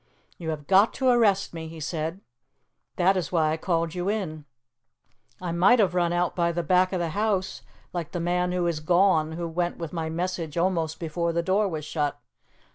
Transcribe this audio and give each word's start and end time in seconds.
"You 0.39 0.49
have 0.49 0.65
got 0.65 0.95
to 0.95 1.09
arrest 1.09 1.53
me," 1.53 1.67
he 1.67 1.79
said; 1.79 2.21
"that 2.95 3.15
is 3.15 3.31
why 3.31 3.51
I 3.51 3.57
called 3.57 3.93
you 3.93 4.09
in. 4.09 4.45
I 5.39 5.51
might 5.51 5.77
have 5.77 5.93
run 5.93 6.11
out 6.11 6.35
by 6.35 6.51
the 6.51 6.63
back 6.63 6.91
of 6.91 6.99
the 6.99 7.09
house, 7.09 7.61
like 7.93 8.11
the 8.11 8.19
man 8.19 8.51
who 8.51 8.65
is 8.65 8.79
gone, 8.79 9.33
who 9.33 9.47
went 9.47 9.77
with 9.77 9.93
my 9.93 10.09
message 10.09 10.57
almost 10.57 10.99
before 10.99 11.33
the 11.33 11.43
door 11.43 11.67
was 11.67 11.85
shut. 11.85 12.19